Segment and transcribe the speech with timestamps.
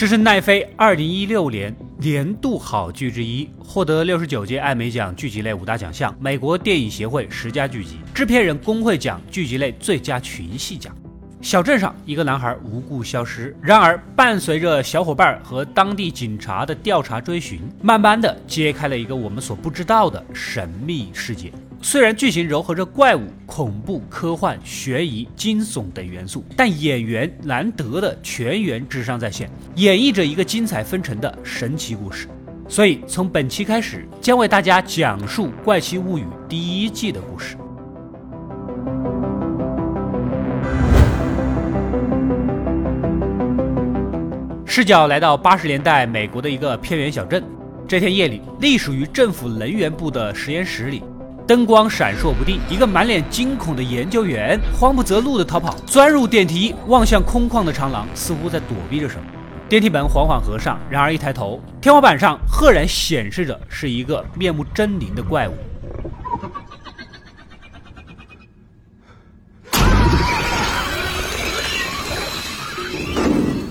[0.00, 10.96] 这是奈飞二零一六年年度好剧之一，获得六十九届艾美奖剧集类五大奖项，美国电影协会十佳剧集，制片人工会奖剧集类最佳群戏奖。
[11.42, 21.52] 小镇上一个男孩无故消失，然而伴随着小伙伴和当地警察的调查追寻，慢慢的揭开了一个我们所不知道的神秘世界。
[21.82, 32.28] 虽然剧情糅合着怪物、恐怖、科幻、悬疑、惊悚等元素，但演员难得的全员智商在线，演绎着一个精彩纷呈的神奇故事。
[32.68, 37.56] 所以，从本期开始，将为大家讲述《怪奇物语》第一季的故事。
[44.66, 47.42] 视角来到八十年代美国的一个偏远小镇。
[47.88, 51.02] 这天夜里，隶属于政府能源部的实验室里。
[51.50, 59.24] 灯光闪烁不定，一个满脸惊恐的研究员慌不择路地逃跑，钻入电梯，望向空旷的长廊，似乎在躲避着什么。
[59.68, 65.54] 电梯门缓缓合上，然而一抬头，天花板上赫然显示着是一个面目狰狞的怪物。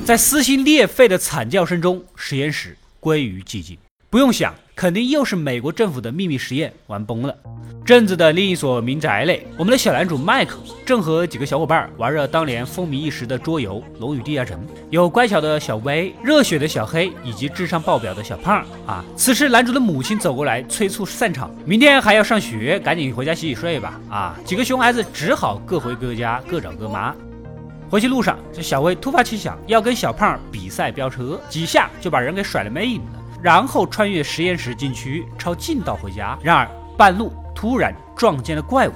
[0.03, 3.77] 在撕心裂肺的惨叫声中，实验室归于寂静。
[4.09, 7.35] 不用想，肯定又是美国政府的秘密实验玩崩了。
[7.83, 14.57] 镇子的另一所民宅内，我们的小男主麦克正和几个小伙伴玩着当年风靡一时的桌游《龙与地下城》，
[14.89, 19.03] 有乖巧的小薇、热血的小黑以及智商爆表的小胖啊。
[19.17, 23.99] 此时，男主的母亲走过来催促散场，明天还要上学，赶紧回家洗洗睡吧。
[24.09, 27.13] 啊，几个熊孩子只好各回各家，各找各妈。
[27.89, 33.18] 回去路上，这小薇突发奇想，要跟小胖比赛飙车，几下就把人给甩了没影了。
[33.41, 36.37] 然后穿越实验室禁区，抄近道回家。
[36.41, 38.91] 然而半路突然撞见了怪物，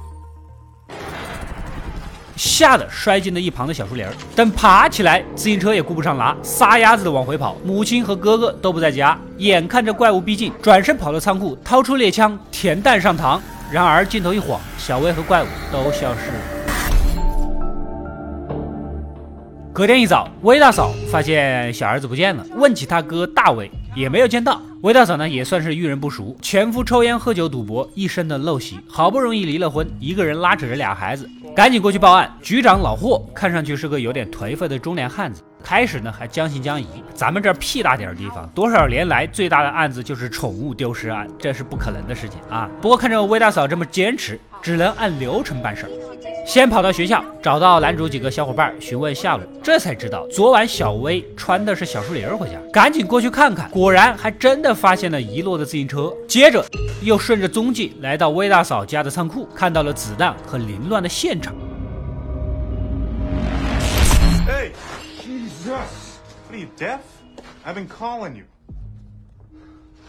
[2.35, 4.05] 吓得摔进了一旁的小树林。
[4.35, 7.55] 等爬起来，自行车也顾不上拉，撒丫子的往回跑。
[7.63, 13.39] 母亲和哥哥都不在家，眼看着怪物逼近，转身跑到仓库，掏出猎枪填弹上膛。
[13.71, 16.37] 然而镜头一晃，小薇和怪物都消失了。
[19.73, 24.61] 隔天一早，魏大嫂发现小儿子不见了，问起他哥大伟，也没有见到。
[24.81, 32.29] 魏大嫂呢，也算是遇人不熟，前夫抽烟喝酒赌博，一身的陋习，好不容易离了婚，一个人拉扯着俩孩子，赶紧过去报案。
[32.41, 36.85] 局长老霍看上去是个有点颓废的中年汉子，开始呢还将信将疑，
[37.15, 42.69] 咱们这屁大点地方，多少年来最大的案子就是宠物丢失案，这是不可能的事情啊。
[42.81, 45.89] 不过看着魏大嫂这么坚持，只能按流程办事儿。
[46.45, 56.13] 先跑到学校，找到男主几个小伙伴询问下落，这才知道昨晚小薇穿的是小树林儿回家，赶紧过去看看，果然还真的发现了遗落的自行车。
[56.27, 56.61] 接着
[57.01, 61.55] 又顺着踪迹来到魏大嫂家的仓库，看到了子弹和凌乱的现场。
[65.63, 66.99] Jesus, what are you deaf?
[67.65, 68.43] I've been calling you.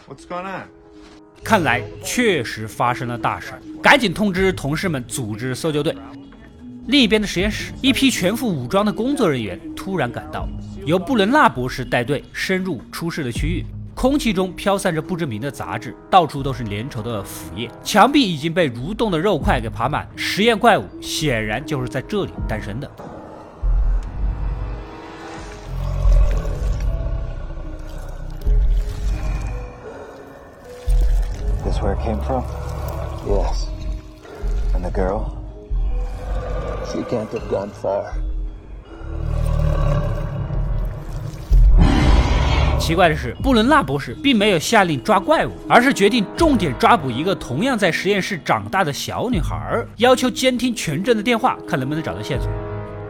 [0.08, 0.66] What's going on?
[1.44, 5.96] 看来确实发生了大事，赶紧通知同事们组织搜救队。
[6.88, 10.48] 另一边的实验室，一批全副武装的工作人员突然赶到，
[10.84, 13.64] 由布伦纳博士带队深入出事的区域。
[13.94, 20.08] 空气中飘散着不知名的杂质，到处都是粘稠的腐液，墙壁已经被蠕动的肉块给爬满。
[20.16, 22.90] 实验怪物显然就是在这里诞生的。
[31.84, 32.42] Where it came from?
[33.28, 33.66] Yes.
[34.74, 35.36] And the girl?
[36.90, 38.06] She can't have gone far.
[42.80, 52.50] 奇怪的是，布伦纳博士并没有下令抓怪物，而是决定重点抓捕一个同样在实验室长大的小女孩，要求监听全镇的电话，看能不能找到线索。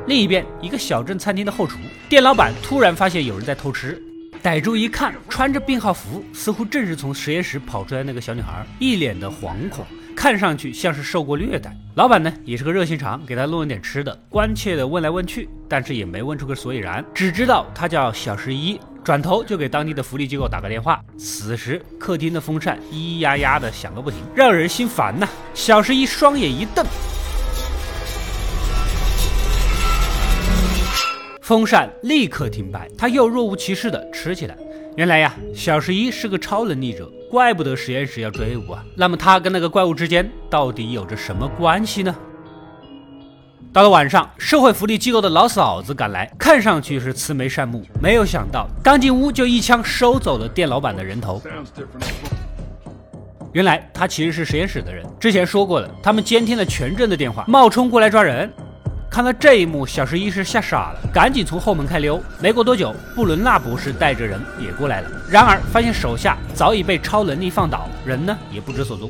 [0.07, 4.01] 另一边，一个小镇餐厅的后厨，店老板突然发现有人在偷吃。
[4.44, 11.75] 逮住一看，穿着病号服，似乎正是从实验室跑出来那个小女孩，一脸的惶恐，看上去像是受过虐待。
[11.94, 21.01] 老板呢，也是个热心肠，给她弄了点吃的，关切的问来问去，但是也没问出个所以然，只知道她叫小十一，转头就给当地的福利机构打个电话。
[21.16, 25.27] 此时，客厅的风扇咿咿呀呀的响个不停，让人心烦呐。
[25.54, 26.84] 小十一双眼一瞪。
[31.45, 34.57] 风扇立刻停摆，他又若无其事地吃起来。
[34.97, 38.83] 原来呀，小十一是个超能力者，怪不得实验室要追捕啊。
[38.97, 42.17] 那么他跟那个怪物之间到底有着什么关系呢？
[43.75, 51.43] 到了晚上，社会福利机构的老嫂子赶来，看上去是慈眉善目，没有想到刚进屋就一枪收走了店老板的人头。
[53.53, 58.51] 原来他其实是实验室的人，之前说过了，他们监听了全镇的电话，冒充过来抓人。
[59.15, 62.21] 看到这一幕，小十一是吓傻了，赶紧从后门开溜。
[62.41, 69.09] 没过多久，布伦纳博士带着人也过来了，然而发现手下早已被超能力放倒，人呢也不知所踪。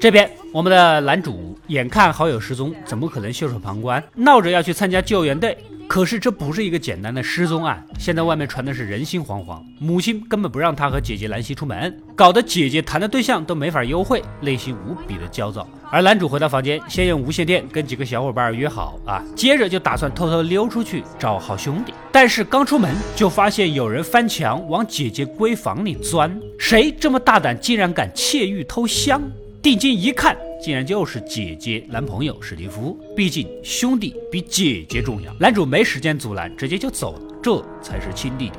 [0.00, 5.56] 这边，我们的男主眼看好友失踪，怎么可能袖手旁观，闹着要去参加救援队？
[5.88, 15.66] 可是这不是一个简单的失踪案，现在外面传的是人心惶惶，母亲根本不让他和姐姐兰西出门，搞得姐姐谈的对象都没法幽会，内心无比的焦躁。
[15.90, 21.94] 而男主回到房间，先用无线电跟几个小伙伴约好啊，接着就打算偷偷溜出去找好兄弟。
[22.12, 29.22] 但是刚出门就发现有人翻墙往姐姐闺房里钻，谁这么大胆，竟然敢窃玉偷香？
[29.62, 30.36] 定睛一看。
[30.60, 35.32] 竟然就是姐姐男朋友史蒂夫，毕竟兄弟比姐姐重要。
[35.38, 38.58] 男主没时间阻拦，直接就走了，这才是亲弟弟。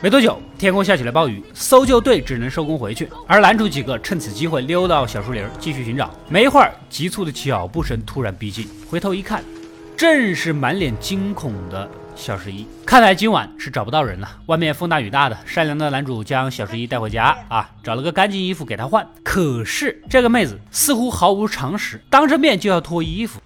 [0.00, 6.14] 没多久，天空下起了暴雨，搜救队只能收工回去，而男主几个趁此机会溜到小树林继续寻找。
[6.28, 9.42] 没一会儿，急促的脚步声突然逼近，回头一看，
[9.98, 11.90] 正是满脸惊恐的。
[12.14, 14.28] 小十一，看来今晚是找不到人了。
[14.46, 19.04] 外面风大雨大的，善良的男主将小十一带回家啊，找了个干净衣服给她换。
[19.24, 23.40] 可是这个妹子似乎毫无常识，当着面就要脱衣服。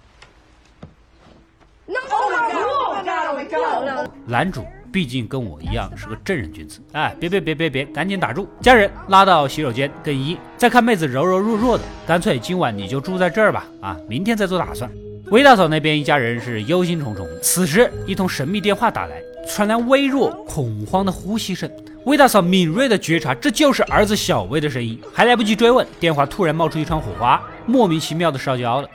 [4.27, 8.47] 男主毕竟跟我一样是个正人君子，哎，别别别别别，赶紧打住！
[8.61, 14.87] 将人拉到洗手间更衣，再看妹子柔柔弱弱的，干脆今晚你就住在这儿吧，啊，明天再做打算。
[15.33, 17.27] 魏大嫂那边一家人是忧心忡忡。
[17.41, 21.67] 此时，一通神秘电话打来，传来微弱恐慌的呼吸声。
[22.05, 25.01] 魏大嫂敏锐地觉察，这就是儿子小魏的声音。
[25.11, 28.87] 还来不及追问，电话突然冒出一串火花，莫名其妙的烧焦了。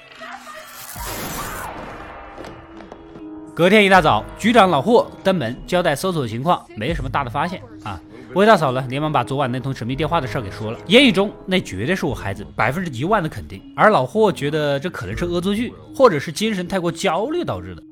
[3.53, 8.01] 隔天一大早，局长老霍登门交代搜索情况，没什么大的发现啊。
[8.35, 10.79] 魏大嫂呢，连忙把昨晚那通神秘电话的事儿给说了。
[10.87, 13.61] 言语中那绝对是我孩子百分之一万的肯定。
[13.75, 17.83] 而老霍觉得这可能是恶作剧，或者是精神太过焦虑导致的。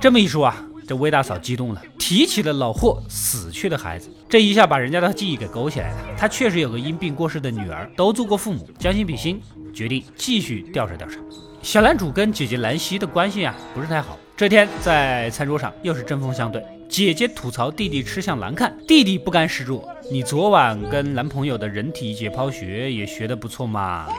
[0.00, 5.96] 这么一说啊，这魏大嫂激动了，提起了老霍死去的孩子，这一下把人家的记忆给勾起来了。
[6.16, 9.40] 他确实有个因病过世的女儿，都做过父母，将心比心，
[9.72, 11.18] 决定继续调查调查。
[11.62, 14.18] 小男主跟姐姐兰西的关系啊，不是太好。
[14.36, 16.62] 这天在餐桌上又是针锋相对。
[16.88, 19.88] 姐姐吐槽弟弟吃相难看，弟弟不甘示弱。
[20.10, 24.06] 你昨晚跟男朋友的人体解剖学也学得不错嘛？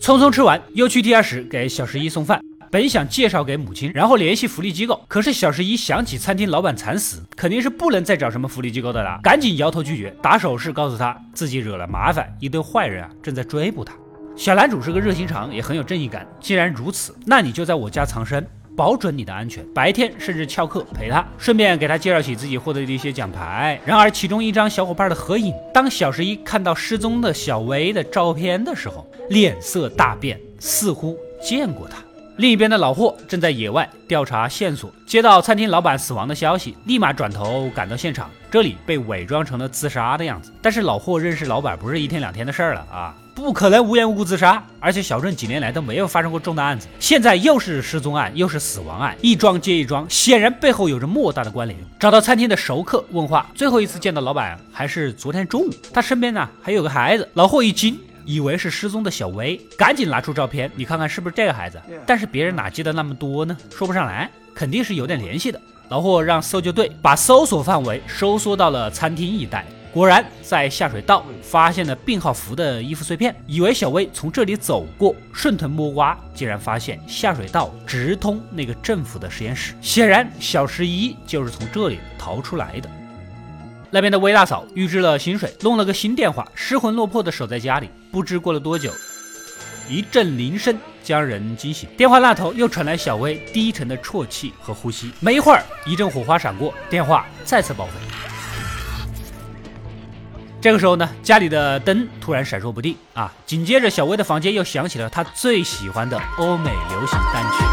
[0.00, 2.40] 匆匆吃完，又去地下室给小十一送饭。
[2.70, 13.94] 本想介绍给母亲，然后联系福利机构，可是小十一想起餐厅老板惨死，肯定是不能再找什么福利机构的了，赶紧摇头拒绝，打手势告诉他自己惹了麻烦，一堆坏人啊正在追捕他。
[14.36, 16.26] 小男主是个热心肠，也很有正义感。
[16.38, 18.46] 既然如此，那你就在我家藏身，
[18.76, 19.64] 保准你的安全。
[19.72, 23.80] 白天甚至翘课陪他，顺便给他介绍起自己获得的一些奖牌。
[23.86, 31.96] 然而，其中一张小伙伴的合影，当小十一看到失踪的小薇的照片的时候，脸色大变，似乎见过他。
[32.36, 38.30] 另一边的老霍正在野外调查线索，接到餐厅老板死亡的消息，立马转头赶到现场。
[38.50, 40.52] 这里被伪装成了自杀的样子。
[40.60, 44.60] 但是老霍认识老板不是一天两天的事儿了啊，不可能无缘无故自杀。
[44.80, 51.78] 而且小镇几年来都没有发生过重大案子，现在又是失踪案，又是死亡案，一桩接一桩，显然背后有着莫大的关联。
[52.00, 57.28] 找到餐厅的熟客问话，最后一次见到老板还是昨天中午，他身边呢还有个孩子。
[57.34, 57.96] 老霍一惊。
[58.28, 61.80] 以为是失踪的小薇，赶紧拿出照片，你看看是不是这个孩子？
[62.04, 63.56] 但是别人哪记得那么多呢？
[63.70, 65.60] 说不上来，肯定是有点联系的。
[65.90, 69.64] 老霍让搜救队把搜索范围收缩到了餐厅一带，
[69.96, 82.90] 果然在下水道发现了病号服的衣服碎片，以为小薇从这里走过，顺藤摸瓜，竟然发现下水道直通那个政府的实验室，显然小十一就是从这里逃出来的。
[83.90, 87.88] 那边的魏大嫂预支了薪水，弄了个新电话，失魂落魄的守在家里。
[88.12, 88.92] 不知过了多久，
[89.88, 91.88] 一阵铃声将人惊醒。
[91.96, 95.10] 电话那头又传来小薇低沉的啜泣和呼吸。
[95.20, 98.35] 没一会儿，一阵火花闪过，电话再次报废。
[100.58, 103.32] 这个时候呢，家里的灯突然闪烁不定啊！
[103.46, 107.64] 紧接着，小薇的房间又响起了她最喜欢的欧美流行单曲。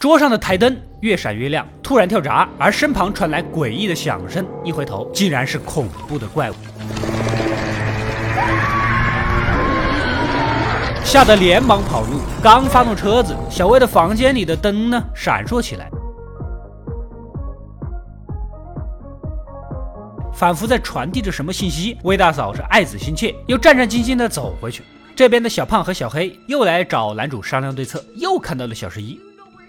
[0.00, 4.44] 桌上的台灯越闪越亮，突然跳闸，而身旁传来诡异的响声。
[4.64, 6.54] 一回头，竟然是恐怖的怪物，
[11.10, 12.20] 吓得连忙跑路。
[12.40, 15.90] 刚发动车子，小薇的房间里的灯呢闪烁起来。
[20.32, 21.98] 仿佛在传递着什么信息。
[22.04, 24.84] 魏大嫂是爱子心切，又战战兢兢地走回去。
[25.16, 29.20] 这边的小胖和小黑又来找男主商量对策，又看到了小十一。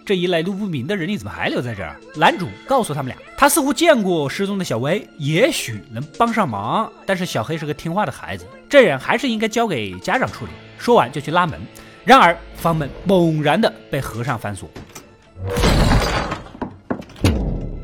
[0.04, 1.96] 这一来路不明的人，你怎么还留在这儿？
[2.16, 6.92] 男主告诉他们俩，他似乎见过失踪的小薇，也许能帮上忙。
[7.06, 10.52] 但是小黑是个听话的孩子，这人还是应该交给家长处理。
[10.78, 11.60] 说完就去拉门，
[12.04, 14.68] 然而房门猛然的被合上反锁。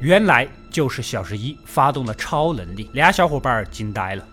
[0.01, 4.23] 原来就是小十一发动了超能力，俩小伙伴惊呆了。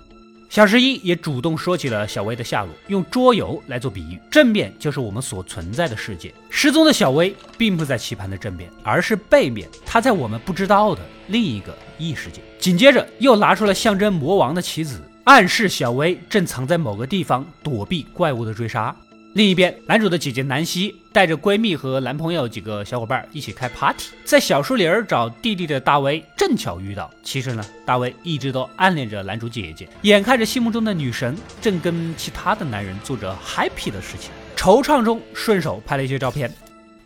[0.55, 6.33] 小十一也主动说起了小薇的下落，用桌游来做比喻，正面就是我们所存在的世界。
[6.49, 12.41] 失踪的小薇并不在棋盘的正面，而是背面，她在我们不知道的另一个异世界。
[12.61, 18.95] 紧接着又拿出了象征魔王的棋子，暗示小薇正藏在某个地方躲避怪物的追杀。
[19.35, 27.11] 另一边，男主的姐姐南希带着闺蜜和男朋友几个小伙伴一起开 party，在小树林儿找弟弟的大威正巧遇到。
[27.25, 36.49] 其实呢，大威一直都暗恋着男主姐姐，眼看着心目中的女神正跟其他的男人做着 happy 的事情，惆怅中顺手拍了一些照片。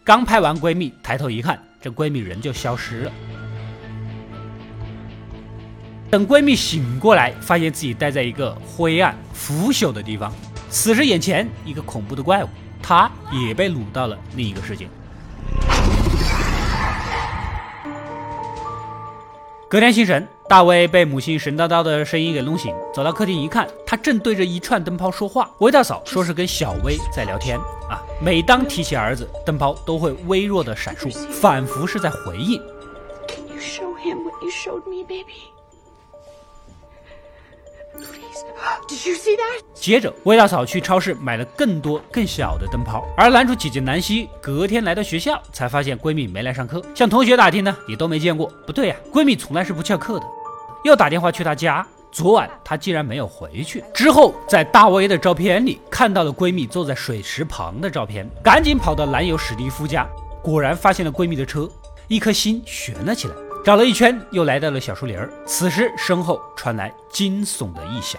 [0.05, 3.13] 刚拍完，闺蜜抬头一看，这闺蜜人就消失了。
[6.11, 10.31] 等闺蜜醒过来，发现自己待在一个灰暗腐朽的地方。
[10.71, 12.49] 此时，眼前一个恐怖的怪物，
[12.83, 14.89] 他也被掳到了另一个世界。
[19.69, 25.51] 隔天清晨，大卫被母亲神叨叨的声音给弄醒，走到客厅一看，他正对着一串灯泡说话。
[25.59, 27.59] 韦大嫂说是跟小薇在聊天
[27.91, 32.59] 啊，每当提起儿子，灯泡都会微弱的闪烁，仿佛是在回应。
[33.27, 35.53] Can you show him what you showed me, baby?
[38.87, 39.63] Do you see that？
[39.75, 46.83] 接着，魏大嫂去超市买了更多更小的灯泡，而男主姐姐南希隔天来到学校，才发现闺蜜没来上课。
[46.95, 48.51] 向同学打听呢，也都没见过。
[48.67, 50.27] 不对呀，闺蜜从来是不翘课的。
[50.85, 53.83] 又打电话去她家，昨晚她竟然没有回去。
[53.95, 60.07] 之后，在大威的照片里看到了闺蜜坐在水池旁的照片，赶紧跑到男友史蒂夫家，
[60.43, 61.69] 果然发现了闺蜜的车，
[62.07, 63.35] 一颗心悬了起来。
[63.69, 65.31] 找了一圈，又来到了小树林儿。
[65.45, 68.19] 此时，身后传来惊悚的异响。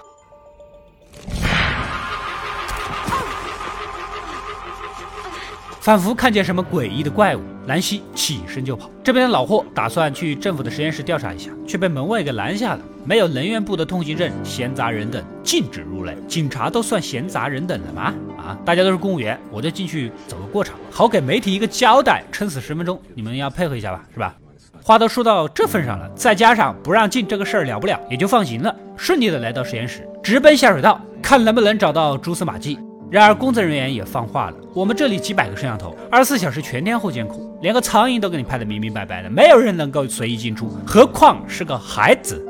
[5.81, 8.91] 仿佛看见什么诡异的怪物，兰溪起身就跑。
[9.03, 12.81] 这边的老霍打算去政府的实验室调查一下，却被门卫给拦下了。
[13.03, 16.15] 没有能源部的通行证，闲杂人等禁止入内。
[16.27, 18.13] 警察都算闲杂人等了吗？
[18.37, 22.23] 啊，大家都是公务员，我就进去走个过场，好给媒体一个交代。
[22.31, 24.35] 撑死十分钟，你们要配合一下吧，是吧？
[24.81, 28.75] 话都说到这份上了，再加上不让进这个事儿了不了，也就放行了。
[28.97, 32.79] 顺利的来到实验室，直奔下水道，看能不能找到蛛丝马迹。
[33.09, 42.45] 然而，工作人员也放话了：我们这里几百个摄像头，二十四小时全天候监控，连个苍蝇都给你拍得明明白白的，没有人能够随意进出，何况是个孩子。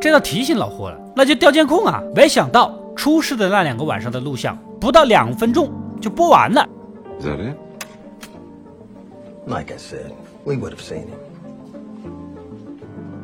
[0.00, 2.02] 这倒提醒老霍了，那就调监控啊！
[2.14, 6.68] 没想到出事的那两个晚上的录像，不到两分钟就播完了。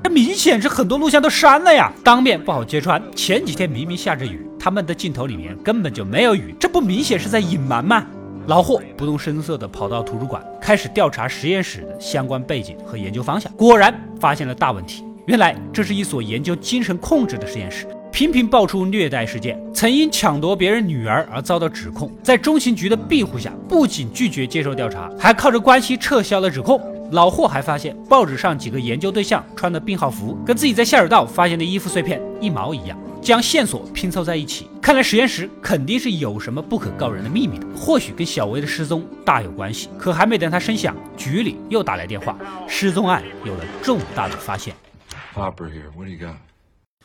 [0.02, 3.02] 这明显是很多录像都删了呀，当面不好揭穿。
[3.14, 8.06] 前几天明明下着雨，他们的镜头里面根本就没有雨，这不明显是在隐瞒吗？
[8.46, 13.52] 老霍不动声色地跑到图书馆，开始调查实验室的相关背景和研究方向。
[13.52, 22.10] 果然发现了大问题，原来这是一所研究精神控制的实验室，频频爆出虐待事件，曾因抢夺别人女儿而遭到指控。
[22.22, 26.80] 在中情局的庇护下，不仅拒绝接受调查，还靠着关系撤销了指控。
[27.12, 32.98] 老霍还发现报纸上几个研究对象穿的病号服，跟自己在下水道发现的衣服碎片一毛一样。
[33.20, 39.88] 将线索拼凑在一起，看来实验室肯定是有什么不可告人的秘密的，或许跟小薇的失踪大有关系。
[39.98, 42.38] 可还没等他声响，局里又打来电话，
[42.68, 44.72] 失踪案有了重大的发现。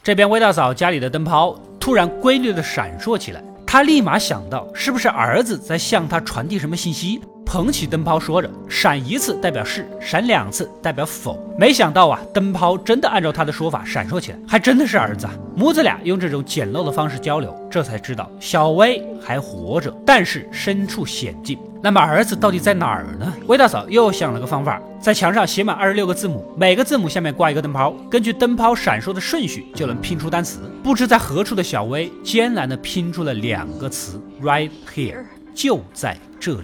[0.04, 7.20] 这边魏大嫂家里的灯泡突然规律的闪烁起来，她立马想到是不是儿子在向她传递什么信息。
[7.54, 15.34] 捧起灯泡，说着：“闪一次代表是，闪两次代表否。”没想到啊，灯泡真的按照他的说法闪烁起来，还真的是儿子啊！
[15.56, 21.56] 母子俩用这种简陋的方式交流，这才知道小薇还活着，但是身处险境。
[21.80, 23.32] 那么儿子到底在哪儿呢？
[23.46, 30.62] 魏大嫂又想了个方法，在墙上写满二十六个字母，每个字母下面挂一个灯泡，根据灯泡闪烁的顺序就能拼出单词。
[30.84, 36.64] 不知在何处的小薇艰难地拼出了两个词：right here，就在这里。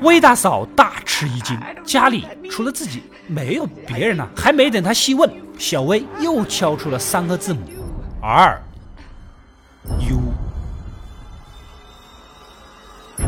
[0.00, 4.28] 魏大嫂大吃一惊，家里除了自己没有别人呢。
[4.36, 7.60] 还没等她细问，小薇又敲出了三个字母
[8.20, 8.62] ：R
[10.00, 10.18] U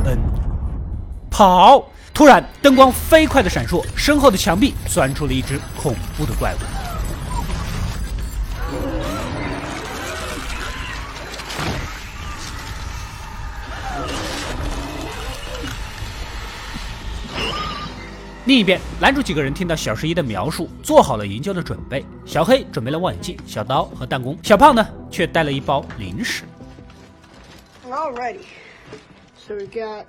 [0.04, 0.18] N。
[1.30, 1.88] 跑！
[2.12, 6.83] 突然灯光飞快的闪烁，身后的墙壁钻出了一只恐怖的怪物。
[18.46, 22.04] 另一边，男主几个人听到小十一的描述，做好了营救的准备。
[22.26, 26.44] 小黑准备了望远镜、小刀和弹弓，小胖呢却带了一包零食。
[27.88, 28.40] Alrighty.
[29.38, 30.04] So we've got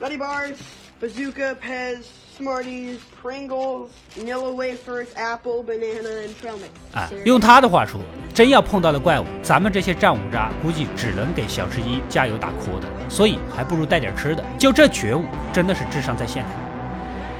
[0.00, 0.56] Nutty Bars,
[1.00, 2.00] Bazooka, Pez,
[2.38, 6.94] Smarties, Pringles, Nilla Wafers, Apple, Banana, and Trail Mix.
[6.94, 7.98] 啊用他的话说，
[8.34, 14.44] 真要碰到了怪物，咱们这些战五渣估计只能给小十一加油打 call 的，所以还不如带点吃的。
[14.58, 16.67] 就这觉悟，真的是智商在线的。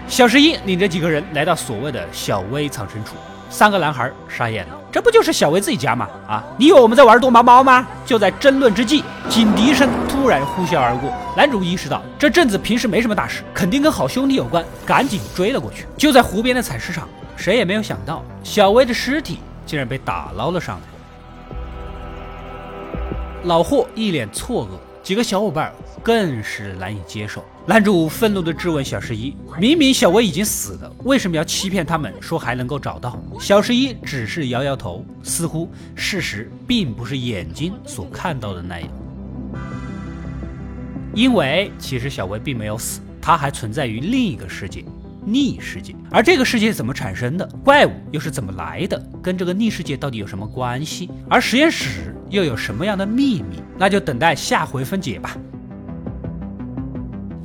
[0.09, 3.15] 小十一领着几个人来到所谓的小薇藏身处，
[3.51, 6.09] 三个男孩傻眼了，这不就是小薇自己家吗？
[6.27, 7.87] 啊，你以为我们在玩躲猫猫吗？
[8.07, 15.85] 就在争论之际，警笛声突然呼啸而过，男主意识到这镇子平时没什么大事，肯定跟好兄弟有关，赶紧追了过去。
[15.99, 20.83] 就在湖边的采石场，谁也没有想到，小薇的尸体竟然被打捞了上来。
[23.45, 25.71] 老霍一脸错愕，几个小伙伴
[26.03, 27.45] 更是难以接受。
[27.69, 38.89] 男主愤怒地质问小十一：“明明小薇已经死了，为什么要欺骗他们说还能够找到？”小十一只是摇摇头，似乎事实并不是眼睛所看到的那样。
[41.13, 44.83] 因为其实小薇并没有死，她还存在于另一个世界——
[45.23, 45.95] 逆世界。
[46.11, 51.11] 而这个世界怎么产生的，怪物又是怎么来的，跟这个逆世界到底有什么关系？
[51.29, 53.63] 而实验室又有什么样的秘密？
[53.77, 55.37] 那就等待下回分解吧。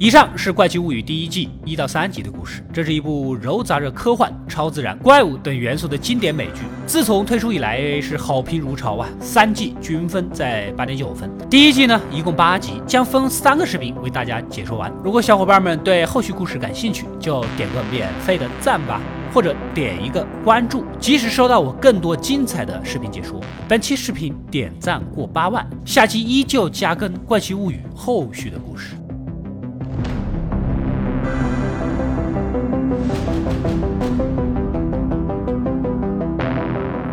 [0.03, 2.61] 以上是《怪奇物语》第一季一到三集的故事。
[2.73, 6.63] 这是一部糅杂着科幻、超自然、怪物等元素的经典美剧。
[6.85, 11.31] 自从推出以来是好评如潮啊，三季均分在八点九分。
[11.49, 14.91] 第一季呢一共八集，将分三个视频为大家解说完。
[15.01, 18.99] 如果小伙伴们对后续故事感兴趣，就点个免费的赞吧，
[19.33, 23.39] 或者点一个关注，及时收到我更多精彩的视频解说。
[23.69, 28.95] 本期视频点赞过八万，下期依旧加更《怪奇物语》后续的故事。